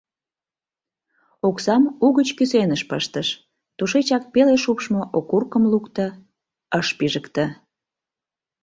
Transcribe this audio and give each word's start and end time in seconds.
Оксам 1.47 1.83
угыч 2.05 2.29
кӱсеныш 2.37 2.81
пыштыш, 2.89 3.27
тушечак 3.77 4.23
пеле 4.33 4.55
шупшмо 4.63 5.01
окуркым 5.17 5.63
лукто, 5.71 6.05
ыш 6.79 6.87
пижыкте. 6.97 7.45